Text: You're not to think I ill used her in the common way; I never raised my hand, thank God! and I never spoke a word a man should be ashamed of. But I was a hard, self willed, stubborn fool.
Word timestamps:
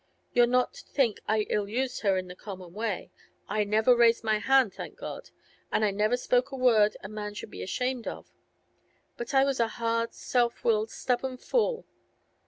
You're 0.33 0.47
not 0.47 0.73
to 0.73 0.85
think 0.87 1.19
I 1.27 1.41
ill 1.51 1.69
used 1.69 1.99
her 2.01 2.17
in 2.17 2.27
the 2.27 2.35
common 2.35 2.73
way; 2.73 3.11
I 3.47 3.63
never 3.63 3.95
raised 3.95 4.23
my 4.23 4.39
hand, 4.39 4.73
thank 4.73 4.97
God! 4.97 5.29
and 5.71 5.85
I 5.85 5.91
never 5.91 6.17
spoke 6.17 6.51
a 6.51 6.55
word 6.55 6.97
a 7.03 7.07
man 7.07 7.35
should 7.35 7.51
be 7.51 7.61
ashamed 7.61 8.07
of. 8.07 8.27
But 9.15 9.35
I 9.35 9.43
was 9.43 9.59
a 9.59 9.67
hard, 9.67 10.15
self 10.15 10.63
willed, 10.63 10.89
stubborn 10.89 11.37
fool. 11.37 11.85